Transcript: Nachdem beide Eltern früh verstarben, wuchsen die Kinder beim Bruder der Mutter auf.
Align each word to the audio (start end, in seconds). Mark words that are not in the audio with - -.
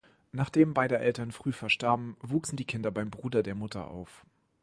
Nachdem 0.31 0.73
beide 0.73 0.97
Eltern 0.97 1.31
früh 1.31 1.51
verstarben, 1.51 2.17
wuchsen 2.21 2.55
die 2.57 2.65
Kinder 2.65 2.89
beim 2.89 3.11
Bruder 3.11 3.43
der 3.43 3.53
Mutter 3.53 3.91
auf. 3.91 4.25